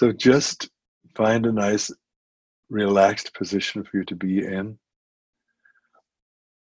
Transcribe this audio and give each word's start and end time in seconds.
So 0.00 0.12
just 0.12 0.70
find 1.14 1.44
a 1.44 1.52
nice, 1.52 1.90
relaxed 2.70 3.34
position 3.34 3.84
for 3.84 3.98
you 3.98 4.04
to 4.06 4.14
be 4.14 4.38
in. 4.38 4.78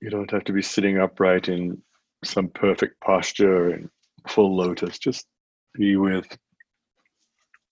You 0.03 0.11
don't 0.11 0.33
have 0.33 0.43
to 0.47 0.53
be 0.53 0.63
sitting 0.63 0.99
upright 0.99 1.49
in 1.49 1.81
some 2.25 2.49
perfect 2.49 3.01
posture 3.01 3.69
and 3.69 3.89
full 4.27 4.57
lotus. 4.57 4.99
Just 4.99 5.29
be 5.75 5.95
with 5.95 6.27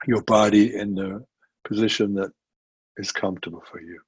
your 0.07 0.23
body 0.23 0.77
in 0.77 0.95
the 0.95 1.25
position 1.67 2.15
that 2.15 2.31
is 2.97 3.11
comfortable 3.11 3.65
for 3.69 3.81
you. 3.81 4.01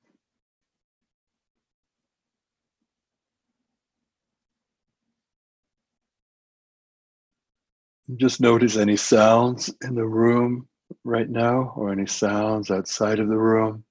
Just 8.19 8.41
notice 8.41 8.77
any 8.77 8.97
sounds 8.97 9.75
in 9.83 9.97
the 9.97 10.07
room 10.07 10.69
right 11.05 11.29
now 11.29 11.73
or 11.77 11.93
any 11.93 12.07
sounds 12.07 12.71
outside 12.71 13.19
of 13.19 13.29
the 13.29 13.37
room. 13.37 13.85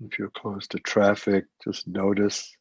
If 0.00 0.18
you're 0.18 0.30
close 0.30 0.66
to 0.68 0.78
traffic, 0.78 1.44
just 1.62 1.86
notice. 1.86 2.56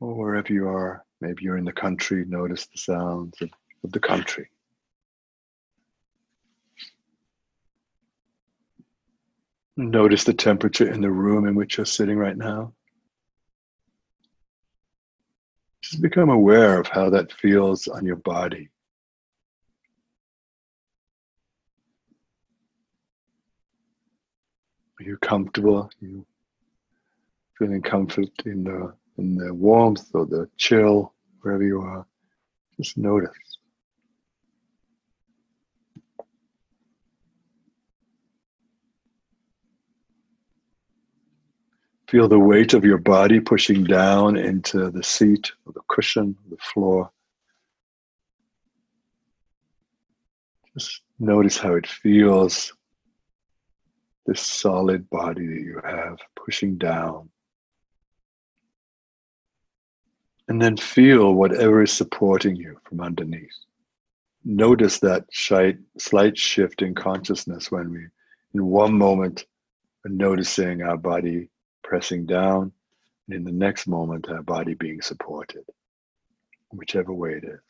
Or 0.00 0.14
wherever 0.14 0.52
you 0.52 0.68
are, 0.68 1.04
maybe 1.20 1.44
you're 1.44 1.56
in 1.56 1.64
the 1.64 1.72
country, 1.72 2.24
notice 2.26 2.66
the 2.66 2.78
sounds 2.78 3.40
of, 3.40 3.50
of 3.84 3.92
the 3.92 4.00
country. 4.00 4.50
Notice 9.76 10.24
the 10.24 10.34
temperature 10.34 10.92
in 10.92 11.00
the 11.00 11.10
room 11.10 11.46
in 11.46 11.54
which 11.54 11.76
you're 11.76 11.86
sitting 11.86 12.18
right 12.18 12.36
now. 12.36 12.74
Just 15.92 16.00
become 16.00 16.30
aware 16.30 16.80
of 16.80 16.86
how 16.86 17.10
that 17.10 17.30
feels 17.34 17.86
on 17.86 18.06
your 18.06 18.16
body. 18.16 18.70
Are 24.98 25.04
you 25.04 25.18
comfortable? 25.18 25.76
Are 25.76 25.90
you 26.00 26.24
feeling 27.58 27.82
comfort 27.82 28.30
in 28.46 28.64
the 28.64 28.94
in 29.18 29.36
the 29.36 29.52
warmth 29.52 30.08
or 30.14 30.24
the 30.24 30.48
chill, 30.56 31.12
wherever 31.42 31.62
you 31.62 31.82
are? 31.82 32.06
Just 32.78 32.96
notice. 32.96 33.51
Feel 42.12 42.28
the 42.28 42.38
weight 42.38 42.74
of 42.74 42.84
your 42.84 42.98
body 42.98 43.40
pushing 43.40 43.84
down 43.84 44.36
into 44.36 44.90
the 44.90 45.02
seat 45.02 45.50
or 45.64 45.72
the 45.72 45.80
cushion, 45.88 46.36
the 46.50 46.58
floor. 46.58 47.10
Just 50.74 51.00
notice 51.18 51.56
how 51.56 51.72
it 51.72 51.86
feels, 51.86 52.70
this 54.26 54.42
solid 54.42 55.08
body 55.08 55.46
that 55.46 55.62
you 55.62 55.80
have 55.82 56.18
pushing 56.36 56.76
down. 56.76 57.30
And 60.48 60.60
then 60.60 60.76
feel 60.76 61.32
whatever 61.32 61.82
is 61.82 61.92
supporting 61.92 62.56
you 62.56 62.78
from 62.84 63.00
underneath. 63.00 63.56
Notice 64.44 64.98
that 64.98 65.24
slight 65.32 66.36
shift 66.36 66.82
in 66.82 66.94
consciousness 66.94 67.70
when 67.70 67.90
we, 67.90 68.06
in 68.52 68.66
one 68.66 68.92
moment, 68.92 69.46
are 70.04 70.10
noticing 70.10 70.82
our 70.82 70.98
body 70.98 71.48
pressing 71.92 72.24
down, 72.24 72.72
and 73.28 73.36
in 73.36 73.44
the 73.44 73.52
next 73.52 73.86
moment, 73.86 74.26
our 74.30 74.42
body 74.42 74.72
being 74.72 75.02
supported, 75.02 75.62
whichever 76.70 77.12
way 77.12 77.32
it 77.32 77.44
is. 77.44 77.60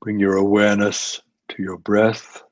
Bring 0.00 0.18
your 0.18 0.36
awareness 0.36 1.20
to 1.48 1.62
your 1.62 1.76
breath, 1.76 2.42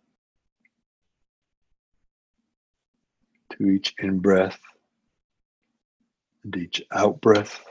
to 3.52 3.70
each 3.70 3.94
in 4.00 4.18
breath 4.18 4.60
and 6.44 6.56
each 6.56 6.82
out 6.92 7.20
breath. 7.20 7.64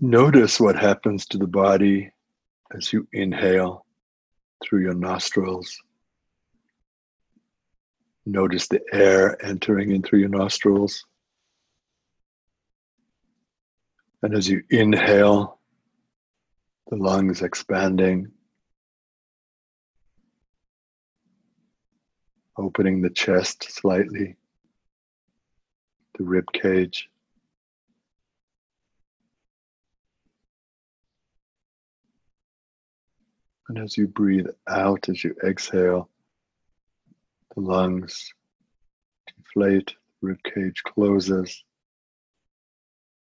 Notice 0.00 0.60
what 0.60 0.76
happens 0.76 1.24
to 1.26 1.38
the 1.38 1.46
body 1.46 2.10
as 2.76 2.92
you 2.92 3.08
inhale 3.12 3.86
through 4.62 4.82
your 4.82 4.94
nostrils. 4.94 5.78
Notice 8.26 8.68
the 8.68 8.82
air 8.92 9.42
entering 9.44 9.92
in 9.92 10.02
through 10.02 10.20
your 10.20 10.28
nostrils. 10.28 11.04
And 14.22 14.34
as 14.34 14.48
you 14.48 14.62
inhale, 14.70 15.58
the 16.90 16.96
lungs 16.96 17.42
expanding, 17.42 18.30
opening 22.58 23.00
the 23.00 23.10
chest 23.10 23.66
slightly, 23.70 24.36
the 26.18 26.24
rib 26.24 26.44
cage. 26.52 27.08
And 33.68 33.78
as 33.78 33.96
you 33.96 34.06
breathe 34.06 34.48
out, 34.68 35.08
as 35.08 35.24
you 35.24 35.34
exhale, 35.42 36.10
the 37.54 37.62
lungs 37.62 38.32
deflate, 39.26 39.94
the 40.20 40.28
rib 40.28 40.38
cage 40.44 40.82
closes, 40.84 41.64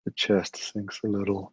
the 0.07 0.13
chest 0.13 0.73
sinks 0.73 1.01
a 1.05 1.09
little. 1.09 1.53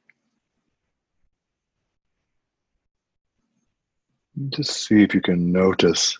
Just 4.49 4.85
see 4.85 5.01
if 5.01 5.15
you 5.15 5.21
can 5.21 5.51
notice 5.51 6.17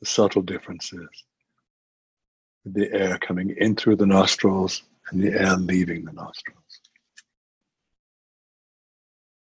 the 0.00 0.06
subtle 0.06 0.40
differences 0.40 1.08
with 2.64 2.74
the 2.74 2.90
air 2.92 3.18
coming 3.18 3.54
in 3.58 3.76
through 3.76 3.96
the 3.96 4.06
nostrils 4.06 4.82
and 5.10 5.22
the 5.22 5.38
air 5.38 5.56
leaving 5.56 6.04
the 6.04 6.12
nostrils. 6.12 6.80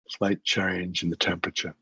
Slight 0.08 0.44
change 0.44 1.04
in 1.04 1.10
the 1.10 1.18
temperature. 1.18 1.76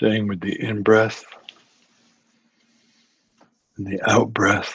Staying 0.00 0.28
with 0.28 0.40
the 0.40 0.58
in 0.58 0.82
breath 0.82 1.26
and 3.76 3.86
the 3.86 4.00
out 4.10 4.32
breath. 4.32 4.74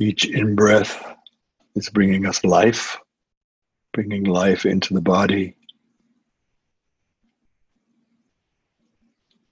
Each 0.00 0.28
in 0.28 0.56
breath 0.56 1.14
is 1.76 1.90
bringing 1.90 2.26
us 2.26 2.42
life, 2.42 2.98
bringing 3.92 4.24
life 4.24 4.66
into 4.66 4.94
the 4.94 5.00
body. 5.00 5.54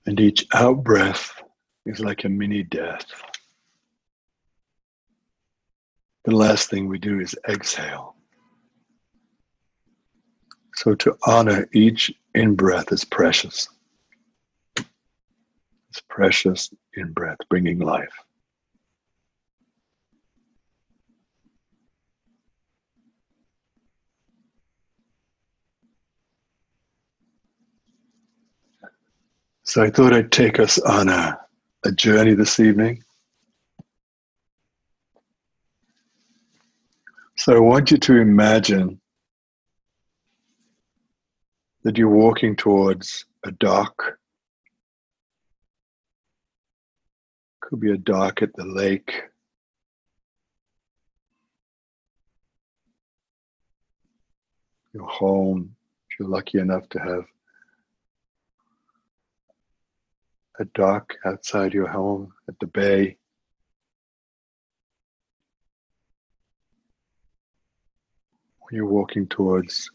And 0.06 0.18
each 0.18 0.44
out 0.52 0.82
breath 0.82 1.40
is 1.84 2.00
like 2.00 2.24
a 2.24 2.28
mini 2.28 2.64
death. 2.64 3.06
The 6.24 6.34
last 6.34 6.68
thing 6.68 6.88
we 6.88 6.98
do 6.98 7.20
is 7.20 7.36
exhale. 7.48 8.15
So 10.76 10.94
to 10.94 11.16
honor 11.26 11.68
each 11.72 12.12
in 12.34 12.54
breath 12.54 12.92
is 12.92 13.04
precious. 13.04 13.68
It's 14.76 16.02
precious 16.08 16.70
in 16.94 17.12
breath, 17.12 17.38
bringing 17.48 17.78
life. 17.78 18.12
So 29.62 29.82
I 29.82 29.90
thought 29.90 30.12
I'd 30.12 30.30
take 30.30 30.60
us 30.60 30.78
on 30.78 31.08
a, 31.08 31.38
a 31.84 31.92
journey 31.92 32.34
this 32.34 32.60
evening. 32.60 33.02
So 37.36 37.56
I 37.56 37.58
want 37.58 37.90
you 37.90 37.96
to 37.96 38.16
imagine 38.16 39.00
that 41.86 41.96
you're 41.96 42.10
walking 42.10 42.56
towards 42.56 43.26
a 43.44 43.52
dock. 43.52 44.18
Could 47.60 47.78
be 47.78 47.92
a 47.92 47.96
dock 47.96 48.42
at 48.42 48.52
the 48.56 48.64
lake. 48.64 49.22
Your 54.92 55.06
home, 55.06 55.76
if 56.10 56.18
you're 56.18 56.28
lucky 56.28 56.58
enough 56.58 56.88
to 56.88 56.98
have 56.98 57.24
a 60.58 60.64
dock 60.74 61.14
outside 61.24 61.72
your 61.72 61.86
home 61.86 62.32
at 62.48 62.58
the 62.58 62.66
bay. 62.66 63.16
When 68.58 68.74
you're 68.74 68.86
walking 68.86 69.28
towards 69.28 69.92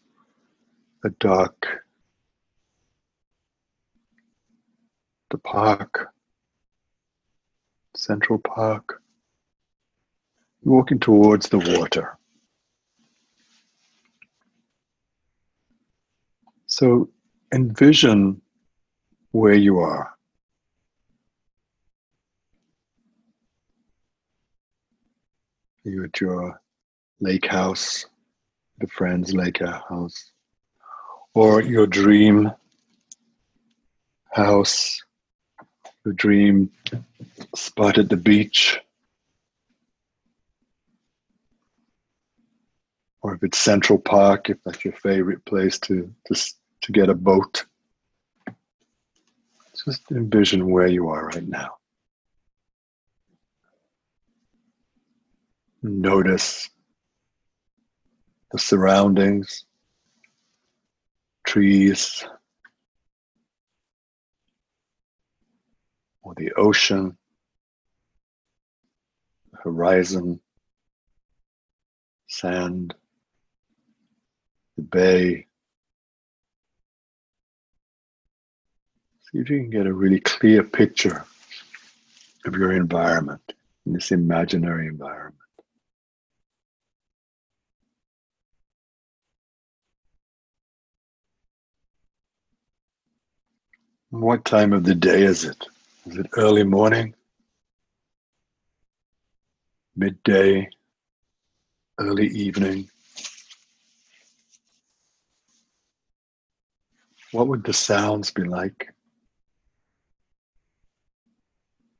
a 1.04 1.10
dock, 1.20 1.68
the 5.30 5.38
park, 5.38 6.10
Central 7.96 8.40
Park, 8.40 9.02
you're 10.64 10.74
walking 10.74 11.00
towards 11.00 11.50
the 11.50 11.58
water. 11.78 12.18
So 16.68 17.10
envision 17.54 18.42
where 19.32 19.56
you 19.56 19.80
are. 19.80 20.12
you 25.84 26.04
at 26.04 26.22
your 26.22 26.62
lake 27.20 27.48
house, 27.48 28.06
the 28.80 28.88
friend's 28.88 29.34
lake 29.34 29.60
house, 29.60 30.32
or 31.34 31.62
your 31.62 31.88
dream 31.88 32.52
house, 34.32 35.02
your 36.06 36.14
dream 36.14 36.72
spot 37.56 37.98
at 37.98 38.10
the 38.10 38.18
beach, 38.18 38.80
or 43.22 43.36
if 43.36 43.44
it's 43.44 43.58
Central 43.58 44.00
Park, 44.00 44.50
if 44.50 44.58
that's 44.66 44.84
your 44.84 44.94
favorite 44.94 45.44
place 45.46 45.78
to 45.80 46.12
just 46.28 46.58
to 46.82 46.92
get 46.92 47.10
a 47.10 47.14
boat. 47.14 47.66
Just 49.86 50.12
envision 50.12 50.70
where 50.70 50.88
you 50.88 51.10
are 51.10 51.28
right 51.28 51.48
now. 51.48 51.78
Notice 55.82 56.70
the 58.52 58.60
surroundings, 58.60 59.66
trees, 61.46 62.26
or 66.24 66.34
the 66.36 66.52
ocean, 66.54 67.18
horizon, 69.64 70.40
sand, 72.28 72.94
the 74.78 74.84
bay. 74.84 75.48
See 79.24 79.40
if 79.40 79.50
you 79.50 79.60
can 79.60 79.70
get 79.70 79.88
a 79.88 79.94
really 79.94 80.20
clear 80.20 80.64
picture 80.64 81.26
of 82.46 82.56
your 82.56 82.74
environment 82.74 83.54
in 83.86 83.94
this 83.94 84.12
imaginary 84.12 84.88
environment. 84.88 85.41
What 94.12 94.44
time 94.44 94.74
of 94.74 94.84
the 94.84 94.94
day 94.94 95.24
is 95.24 95.46
it? 95.46 95.66
Is 96.06 96.18
it 96.18 96.28
early 96.36 96.66
morning? 96.66 97.16
Midday? 99.96 100.68
Early 101.98 102.28
evening? 102.28 102.90
What 107.32 107.48
would 107.48 107.64
the 107.64 107.72
sounds 107.72 108.32
be 108.32 108.44
like? 108.44 108.94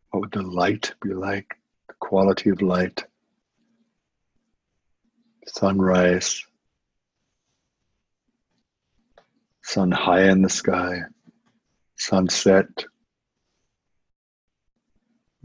What 0.10 0.20
would 0.20 0.32
the 0.34 0.42
light 0.42 0.94
be 1.02 1.14
like? 1.14 1.56
The 1.88 1.94
quality 2.02 2.50
of 2.50 2.62
light? 2.62 3.06
Sunrise? 5.48 6.44
Sun 9.64 9.92
high 9.92 10.30
in 10.30 10.42
the 10.42 10.50
sky? 10.50 11.04
Sunset. 12.02 12.66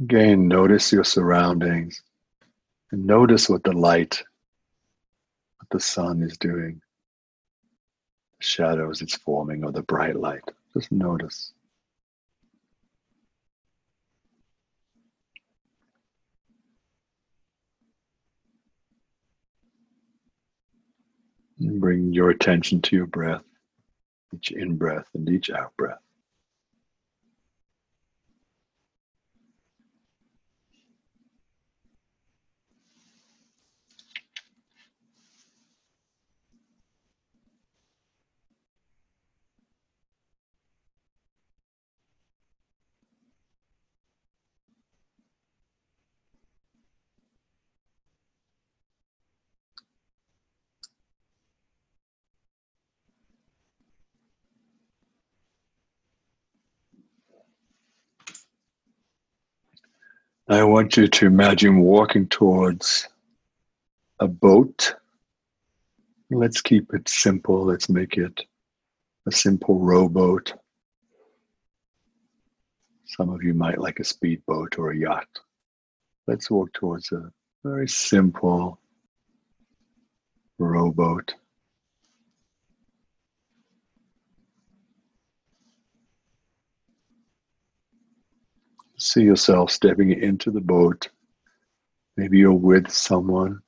Again, 0.01 0.49
notice 0.49 0.91
your 0.91 1.05
surroundings 1.05 2.03
and 2.93 3.05
notice 3.05 3.49
what 3.49 3.63
the 3.63 3.73
light, 3.73 4.23
what 5.59 5.69
the 5.71 5.81
sun 5.81 6.23
is 6.23 6.39
doing, 6.39 6.81
the 8.41 8.47
shadows 8.47 9.03
it's 9.03 9.17
forming, 9.17 9.65
or 9.65 9.73
the 9.73 9.83
bright 9.83 10.17
light. 10.17 10.45
Just 10.73 10.91
notice. 10.91 11.53
And 21.59 21.81
bring 21.81 22.13
your 22.13 22.31
attention 22.31 22.81
to 22.83 22.97
your 22.97 23.07
breath, 23.07 23.45
each 24.35 24.53
in 24.53 24.77
breath 24.77 25.09
and 25.15 25.29
each 25.29 25.51
out 25.51 25.75
breath. 25.77 26.06
I 60.49 60.63
want 60.63 60.97
you 60.97 61.09
to 61.09 61.27
imagine 61.27 61.81
walking 61.81 62.29
towards 62.29 63.09
a 64.21 64.29
boat. 64.29 64.95
Let's 66.31 66.61
keep 66.61 66.95
it 66.95 67.09
simple. 67.09 67.65
Let's 67.65 67.89
make 67.89 68.17
it 68.17 68.43
a 69.27 69.33
simple 69.33 69.81
rowboat. 69.81 70.55
Some 73.07 73.31
of 73.31 73.43
you 73.43 73.55
might 73.55 73.81
like 73.81 73.99
a 73.99 74.05
speedboat 74.05 74.79
or 74.79 74.93
a 74.93 74.97
yacht. 74.97 75.27
Let's 76.29 76.49
walk 76.49 76.73
towards 76.75 77.11
a 77.11 77.33
very 77.65 77.89
simple 77.89 78.79
rowboat. 80.61 81.35
See 88.99 89.23
yourself 89.23 89.71
stepping 89.71 90.11
into 90.11 90.51
the 90.51 90.61
boat. 90.61 91.11
Maybe 92.17 92.39
you're 92.39 92.53
with 92.53 92.91
someone. 92.91 93.61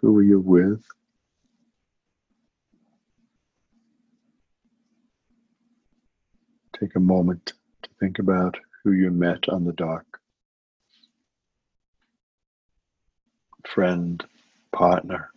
Who 0.00 0.16
are 0.16 0.22
you 0.22 0.40
with? 0.40 0.82
Take 6.80 6.96
a 6.96 7.00
moment 7.00 7.52
to 7.82 7.90
think 8.00 8.18
about 8.18 8.56
who 8.82 8.92
you 8.92 9.10
met 9.10 9.48
on 9.50 9.64
the 9.64 9.72
dock. 9.72 10.04
Friend, 13.66 14.24
partner. 14.72 15.30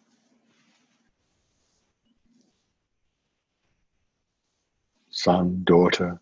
Son, 5.09 5.63
daughter, 5.65 6.21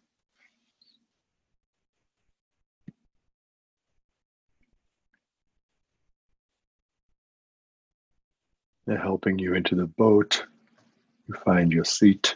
They're 8.87 8.97
helping 8.97 9.37
you 9.37 9.53
into 9.53 9.75
the 9.75 9.85
boat. 9.85 10.45
You 11.27 11.35
find 11.43 11.73
your 11.73 11.83
seat. 11.83 12.35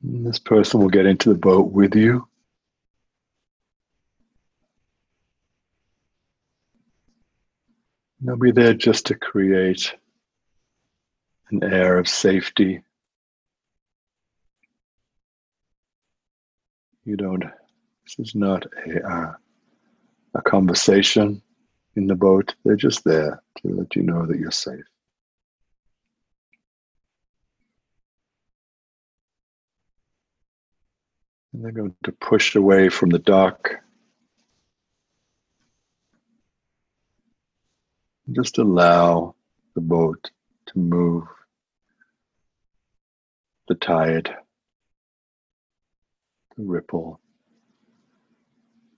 This 0.00 0.38
person 0.38 0.78
will 0.78 0.88
get 0.88 1.06
into 1.06 1.30
the 1.30 1.38
boat 1.38 1.72
with 1.72 1.96
you. 1.96 2.28
They'll 8.28 8.36
be 8.36 8.50
there 8.50 8.74
just 8.74 9.06
to 9.06 9.14
create 9.14 9.94
an 11.50 11.64
air 11.64 11.96
of 11.96 12.06
safety. 12.06 12.82
You 17.06 17.16
don't, 17.16 17.40
this 17.40 18.18
is 18.18 18.34
not 18.34 18.66
a, 18.86 19.02
uh, 19.02 19.32
a 20.34 20.42
conversation 20.42 21.40
in 21.96 22.06
the 22.06 22.14
boat. 22.14 22.54
They're 22.66 22.76
just 22.76 23.02
there 23.02 23.42
to 23.62 23.68
let 23.68 23.96
you 23.96 24.02
know 24.02 24.26
that 24.26 24.38
you're 24.38 24.50
safe. 24.50 24.84
And 31.54 31.64
they're 31.64 31.72
going 31.72 31.94
to 32.04 32.12
push 32.12 32.56
away 32.56 32.90
from 32.90 33.08
the 33.08 33.20
dock. 33.20 33.70
Just 38.30 38.58
allow 38.58 39.34
the 39.74 39.80
boat 39.80 40.30
to 40.66 40.78
move 40.78 41.24
the 43.68 43.74
tide, 43.74 44.34
the 46.56 46.62
ripple, 46.62 47.20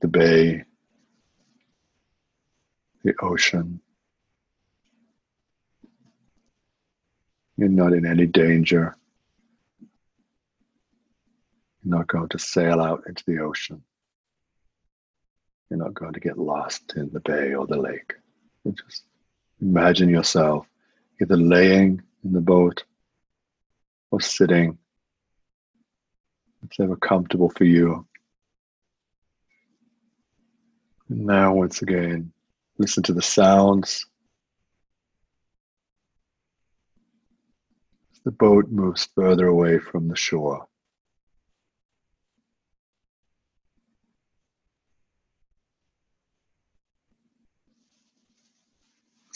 the 0.01 0.09
bay, 0.09 0.65
the 3.05 3.15
ocean. 3.23 3.81
You're 7.57 7.69
not 7.69 7.93
in 7.93 8.07
any 8.07 8.27
danger. 8.27 8.97
You're 11.85 11.99
not 11.99 12.09
going 12.09 12.31
to 12.31 12.39
sail 12.39 12.81
out 12.81 13.05
into 13.07 13.23
the 13.29 13.39
ocean. 13.39 13.83
You're 15.69 15.79
not 15.79 15.95
going 15.95 16.15
to 16.15 16.21
get 16.21 16.37
lost 16.37 16.95
in 16.97 17.11
the 17.13 17.21
bay 17.21 17.55
or 17.55 17.69
the 17.69 17.77
lake. 17.77 18.15
You 18.65 18.73
just 18.73 19.05
imagine 19.61 20.09
yourself 20.09 20.67
either 21.21 21.37
laying 21.37 22.02
in 22.25 22.33
the 22.33 22.40
boat 22.40 22.85
or 24.11 24.21
sitting, 24.21 24.79
whichever 26.62 26.97
comfortable 26.97 27.50
for 27.50 27.64
you. 27.64 28.07
And 31.09 31.26
now, 31.26 31.55
once 31.55 31.83
again, 31.83 32.33
listen 32.79 33.02
to 33.05 33.12
the 33.12 33.23
sounds. 33.23 34.07
As 38.12 38.21
the 38.25 38.31
boat 38.31 38.69
moves 38.71 39.09
further 39.14 39.47
away 39.47 39.79
from 39.79 40.09
the 40.09 40.17
shore. 40.17 40.67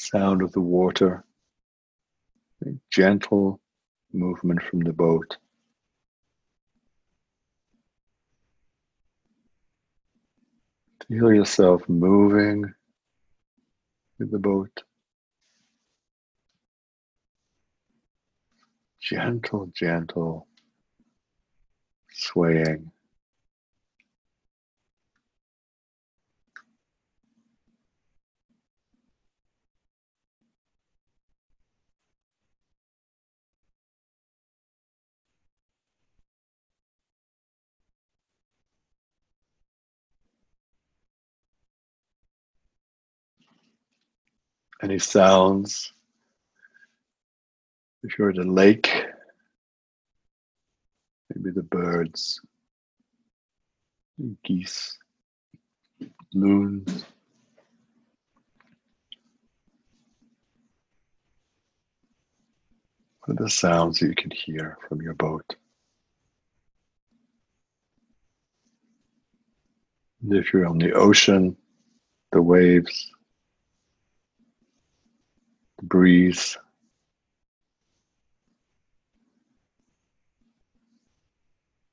Sound 0.04 0.42
of 0.42 0.52
the 0.52 0.60
water, 0.60 1.24
gentle 2.90 3.58
movement 4.12 4.62
from 4.62 4.80
the 4.80 4.92
boat. 4.92 5.38
Feel 11.08 11.32
yourself 11.32 11.88
moving 11.88 12.74
with 14.18 14.30
the 14.30 14.38
boat. 14.38 14.82
Gentle, 19.00 19.70
gentle 19.74 20.46
swaying. 22.12 22.90
Any 44.84 44.98
sounds? 44.98 45.94
If 48.02 48.18
you're 48.18 48.28
at 48.28 48.36
a 48.36 48.42
lake, 48.42 48.92
maybe 51.34 51.52
the 51.52 51.62
birds, 51.62 52.38
geese, 54.44 54.98
loons. 56.34 57.06
What 63.24 63.40
are 63.40 63.44
the 63.44 63.48
sounds 63.48 64.02
you 64.02 64.14
can 64.14 64.32
hear 64.32 64.76
from 64.86 65.00
your 65.00 65.14
boat? 65.14 65.56
And 70.22 70.34
if 70.34 70.52
you're 70.52 70.66
on 70.66 70.76
the 70.76 70.92
ocean, 70.92 71.56
the 72.32 72.42
waves, 72.42 73.13
the 75.84 75.88
breeze. 75.88 76.56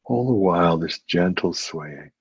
All 0.06 0.28
the 0.28 0.34
while, 0.34 0.78
this 0.78 1.00
gentle 1.08 1.54
swaying. 1.54 2.12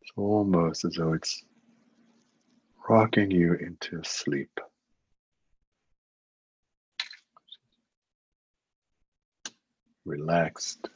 It's 0.00 0.12
almost 0.16 0.84
as 0.84 0.94
though 0.94 1.12
it's 1.12 1.44
rocking 2.88 3.30
you 3.30 3.54
into 3.54 4.02
sleep. 4.02 4.60
Relaxed, 10.04 10.88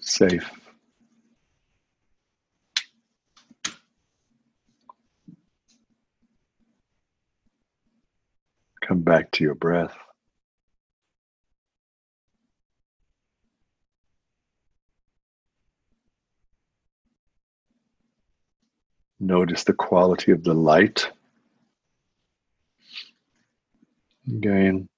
safe. 0.00 0.67
Come 8.88 9.02
back 9.02 9.30
to 9.32 9.44
your 9.44 9.54
breath. 9.54 9.94
Notice 19.20 19.64
the 19.64 19.74
quality 19.74 20.32
of 20.32 20.42
the 20.42 20.54
light. 20.54 21.06
Again, 24.26 24.88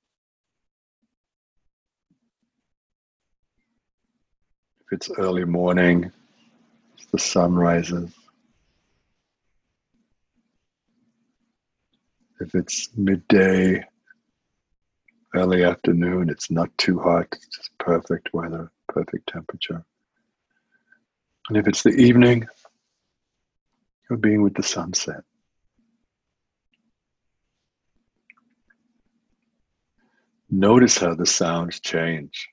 if 4.83 4.93
it's 4.93 5.11
early 5.19 5.45
morning, 5.45 6.13
the 7.11 7.19
sun 7.19 7.57
rises. 7.57 8.20
If 12.41 12.55
it's 12.55 12.89
midday, 12.97 13.85
early 15.35 15.63
afternoon, 15.63 16.31
it's 16.31 16.51
not 16.51 16.71
too 16.79 16.99
hot, 16.99 17.27
it's 17.33 17.47
just 17.55 17.77
perfect 17.79 18.33
weather, 18.33 18.73
perfect 18.89 19.29
temperature. 19.29 19.85
And 21.49 21.59
if 21.59 21.69
it's 21.69 21.83
the 21.83 21.91
evening, 21.91 22.47
you're 24.09 24.19
being 24.19 24.43
with 24.43 24.55
the 24.55 24.63
sunset. 24.63 25.23
Notice 30.49 30.97
how 30.97 31.15
the 31.15 31.27
sounds 31.27 31.79
change. 31.79 32.49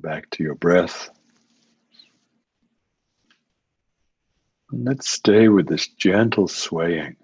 Back 0.00 0.30
to 0.30 0.44
your 0.44 0.54
breath. 0.54 1.10
And 4.70 4.84
let's 4.84 5.10
stay 5.10 5.48
with 5.48 5.66
this 5.66 5.88
gentle 5.88 6.46
swaying. 6.46 7.16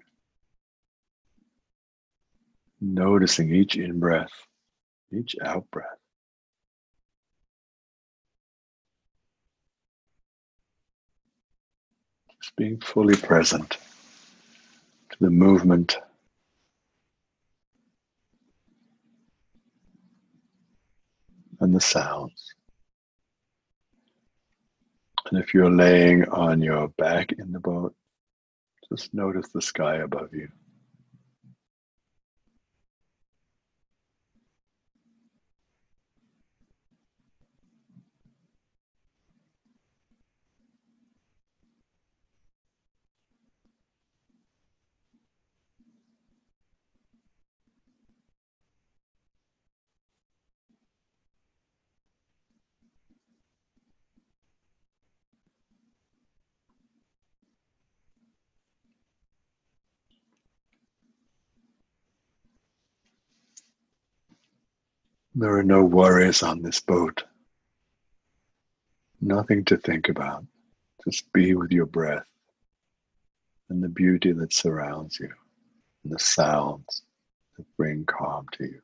Noticing 2.81 3.53
each 3.53 3.77
in 3.77 3.97
breath, 3.99 4.33
each 5.13 5.37
out 5.41 5.71
breath. 5.71 5.87
Just 12.41 12.55
being 12.57 12.81
fully 12.81 13.15
present 13.15 13.77
to 15.11 15.17
the 15.21 15.29
movement 15.29 15.97
and 21.61 21.73
the 21.73 21.79
sounds. 21.79 22.53
And 25.31 25.41
if 25.41 25.53
you're 25.53 25.71
laying 25.71 26.25
on 26.25 26.61
your 26.61 26.89
back 26.89 27.31
in 27.31 27.51
the 27.51 27.59
boat, 27.59 27.95
just 28.91 29.13
notice 29.13 29.49
the 29.49 29.61
sky 29.61 29.97
above 29.97 30.33
you. 30.33 30.49
There 65.37 65.57
are 65.57 65.63
no 65.63 65.83
worries 65.83 66.43
on 66.43 66.61
this 66.61 66.79
boat. 66.79 67.25
Nothing 69.19 69.65
to 69.65 69.75
think 69.75 70.07
about. 70.07 70.45
Just 71.03 71.31
be 71.33 71.53
with 71.55 71.71
your 71.71 71.85
breath 71.85 72.25
and 73.69 73.83
the 73.83 73.89
beauty 73.89 74.31
that 74.31 74.53
surrounds 74.53 75.19
you 75.19 75.29
and 76.03 76.13
the 76.13 76.19
sounds 76.19 77.03
that 77.57 77.65
bring 77.75 78.05
calm 78.05 78.45
to 78.53 78.63
you. 78.63 78.81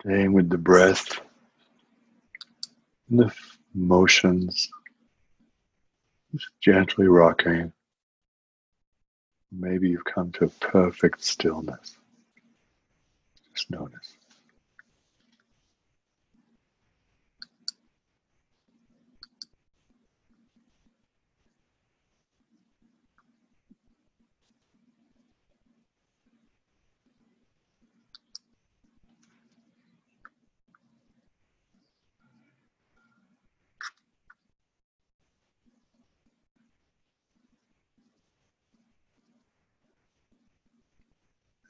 Staying 0.00 0.32
with 0.32 0.48
the 0.48 0.56
breath, 0.56 1.20
and 3.10 3.20
the 3.20 3.34
motions, 3.74 4.70
just 6.32 6.48
gently 6.60 7.06
rocking. 7.06 7.72
Maybe 9.52 9.90
you've 9.90 10.04
come 10.04 10.32
to 10.32 10.48
perfect 10.60 11.22
stillness. 11.22 11.98
Just 13.52 13.70
notice. 13.70 14.16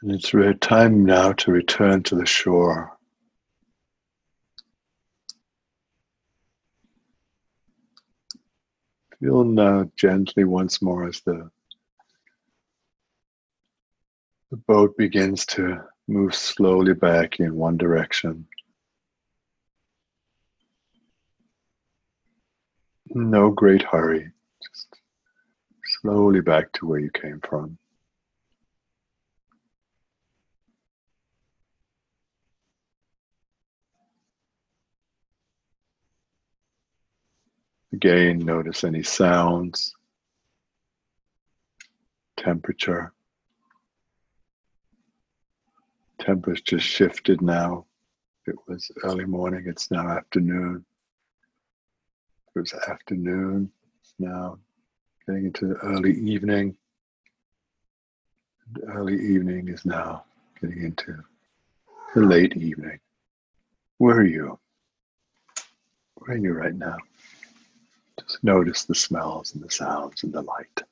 And 0.03 0.13
it's 0.13 0.33
time 0.61 1.05
now 1.05 1.33
to 1.33 1.53
return 1.53 2.03
to 2.05 2.15
the 2.15 2.25
shore. 2.25 2.97
Feel 9.19 9.45
now 9.45 9.91
gently 9.97 10.45
once 10.45 10.81
more 10.81 11.07
as 11.07 11.21
the, 11.21 11.51
the 14.51 14.57
boat 14.57 14.97
begins 14.97 15.45
to 15.47 15.83
move 16.09 16.35
slowly 16.35 16.95
back 16.95 17.39
in 17.39 17.55
one 17.55 17.77
direction. 17.77 18.47
No 23.11 23.51
great 23.51 23.83
hurry, 23.83 24.31
just 24.63 24.97
slowly 26.01 26.41
back 26.41 26.73
to 26.75 26.87
where 26.87 27.01
you 27.01 27.11
came 27.11 27.41
from. 27.41 27.77
Again, 38.03 38.39
notice 38.39 38.83
any 38.83 39.03
sounds, 39.03 39.95
temperature. 42.39 43.13
Temperature 46.19 46.79
shifted 46.79 47.43
now. 47.43 47.85
It 48.47 48.55
was 48.67 48.91
early 49.05 49.27
morning, 49.27 49.65
it's 49.67 49.91
now 49.91 50.09
afternoon. 50.09 50.83
It 52.57 52.61
was 52.61 52.73
afternoon, 52.73 53.71
it's 54.01 54.15
now 54.19 54.57
getting 55.27 55.45
into 55.45 55.67
the 55.67 55.75
early 55.81 56.15
evening. 56.21 56.75
early 58.89 59.21
evening 59.21 59.69
is 59.69 59.85
now 59.85 60.25
getting 60.59 60.85
into 60.85 61.23
the 62.15 62.23
late 62.23 62.57
evening. 62.57 62.99
Where 63.99 64.17
are 64.17 64.25
you? 64.25 64.59
Where 66.15 66.39
are 66.39 66.41
you 66.41 66.55
right 66.55 66.75
now? 66.75 66.97
Notice 68.43 68.85
the 68.85 68.95
smells 68.95 69.55
and 69.55 69.63
the 69.63 69.71
sounds 69.71 70.23
and 70.23 70.33
the 70.33 70.43
light. 70.43 70.83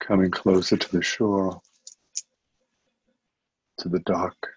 Coming 0.00 0.30
closer 0.30 0.76
to 0.76 0.92
the 0.92 1.02
shore, 1.02 1.60
to 3.78 3.88
the 3.88 4.00
dock. 4.00 4.48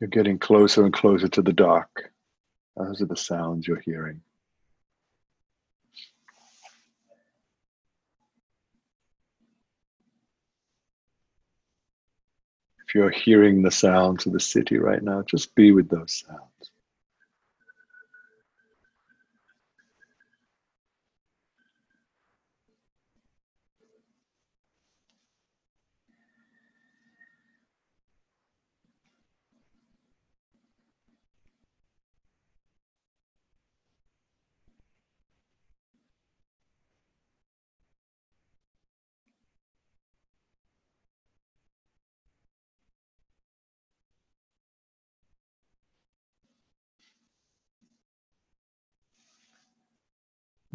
You're 0.00 0.08
getting 0.08 0.38
closer 0.38 0.84
and 0.84 0.92
closer 0.92 1.28
to 1.28 1.42
the 1.42 1.52
dock. 1.52 1.88
Those 2.76 3.00
are 3.00 3.06
the 3.06 3.16
sounds 3.16 3.66
you're 3.66 3.80
hearing. 3.80 4.20
If 12.86 12.94
you're 12.94 13.10
hearing 13.10 13.62
the 13.62 13.70
sounds 13.70 14.26
of 14.26 14.32
the 14.32 14.40
city 14.40 14.78
right 14.78 15.02
now, 15.02 15.22
just 15.22 15.54
be 15.54 15.72
with 15.72 15.88
those 15.88 16.24
sounds. 16.26 16.55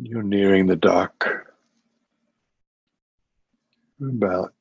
You're 0.04 0.24
nearing 0.24 0.66
the 0.66 0.76
dock. 0.76 1.28
About 4.02 4.52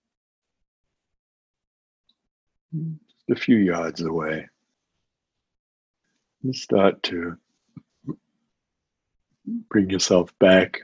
a 3.31 3.35
few 3.35 3.57
yards 3.57 4.03
away. 4.03 4.51
You 6.43 6.53
start 6.53 7.03
to 7.05 7.39
bring 9.71 9.89
yourself 9.89 10.39
back 10.41 10.83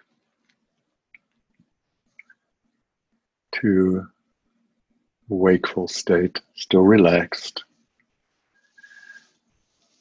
to 3.61 4.07
a 5.31 5.35
wakeful 5.35 5.87
state, 5.87 6.41
still 6.55 6.81
relaxed. 6.81 7.63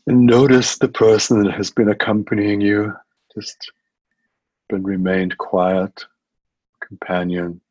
And 0.08 0.26
notice 0.26 0.78
the 0.78 0.88
person 0.88 1.44
that 1.44 1.52
has 1.52 1.72
been 1.72 1.90
accompanying 1.90 2.62
you 2.62 2.94
just 3.34 3.74
but 4.70 4.84
remained 4.84 5.38
quiet, 5.38 6.06
companion, 6.80 7.62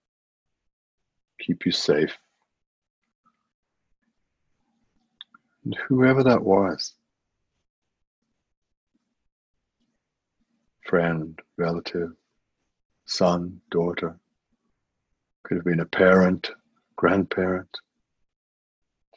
keep 1.41 1.67
you 1.67 1.73
safe. 1.73 2.17
And 5.65 5.77
whoever 5.89 6.23
that 6.25 6.43
was, 6.43 6.95
friend, 10.83 11.39
relative, 11.57 12.11
son, 13.07 13.61
daughter, 13.71 14.19
could 15.43 15.57
have 15.57 15.65
been 15.65 15.81
a 15.81 15.87
parent, 15.87 16.51
grandparent, 16.97 17.79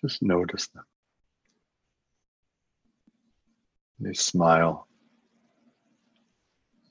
just 0.01 0.21
notice 0.21 0.67
them. 0.67 0.83
They 3.99 4.13
smile. 4.13 4.87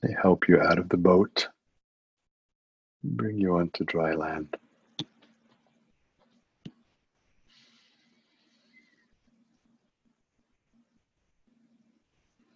They 0.01 0.13
help 0.21 0.47
you 0.47 0.61
out 0.61 0.77
of 0.77 0.89
the 0.89 0.97
boat, 0.97 1.47
bring 3.03 3.37
you 3.37 3.57
onto 3.57 3.83
dry 3.83 4.13
land. 4.13 4.55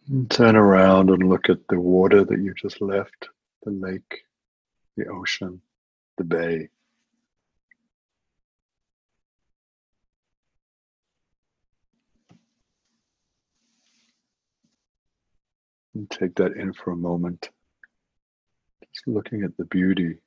And 0.08 0.30
turn 0.30 0.56
around 0.56 1.10
and 1.10 1.30
look 1.30 1.50
at 1.50 1.68
the 1.70 1.80
water 1.80 2.26
that 2.26 2.40
you 2.40 2.54
just 2.54 2.82
left 2.82 3.30
the 3.64 3.72
lake, 3.72 4.22
the 4.98 5.08
ocean, 5.08 5.62
the 6.18 6.24
bay. 6.24 6.70
And 16.02 16.10
take 16.10 16.34
that 16.38 16.54
in 16.54 16.74
for 16.74 16.94
a 16.94 16.96
moment. 16.96 17.52
Just 18.92 19.08
looking 19.08 19.44
at 19.44 19.56
the 19.56 19.66
beauty 19.66 20.18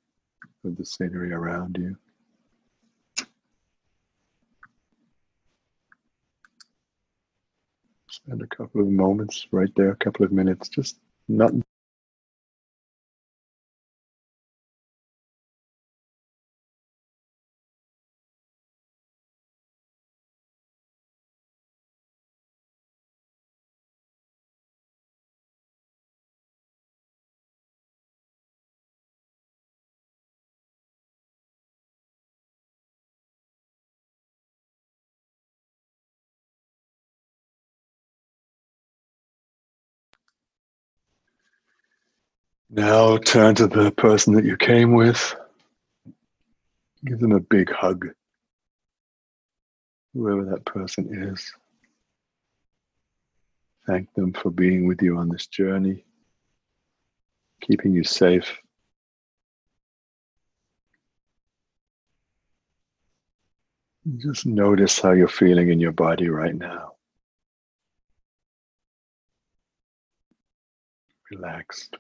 of 0.65 0.77
the 0.77 0.85
scenery 0.85 1.33
around 1.33 1.77
you. 1.81 3.27
Spend 8.09 8.41
a 8.41 8.47
couple 8.47 8.83
of 8.83 8.87
moments 8.87 9.49
right 9.51 9.73
there, 9.75 9.91
a 9.91 9.97
couple 9.97 10.25
of 10.25 10.31
minutes, 10.31 10.69
just 10.69 11.01
not 11.27 11.53
Now 42.77 43.19
turn 43.19 43.55
to 43.57 43.69
the 43.69 43.93
person 43.93 44.35
that 44.35 44.45
you 44.45 44.57
came 44.57 44.95
with. 44.95 45.37
Give 47.05 47.21
them 47.21 47.31
a 47.31 47.39
big 47.39 47.71
hug, 47.71 48.09
whoever 50.13 50.45
that 50.47 50.65
person 50.65 51.33
is. 51.33 51.53
Thank 53.87 54.13
them 54.15 54.33
for 54.33 54.51
being 54.51 54.89
with 54.89 55.03
you 55.03 55.19
on 55.19 55.29
this 55.29 55.47
journey, 55.47 56.05
keeping 57.61 57.93
you 57.93 58.03
safe. 58.03 58.59
Just 64.17 64.47
notice 64.47 64.99
how 64.99 65.13
you're 65.13 65.29
feeling 65.29 65.71
in 65.71 65.79
your 65.79 65.93
body 65.93 66.29
right 66.29 66.57
now. 66.57 66.95
Relaxed. 71.31 71.97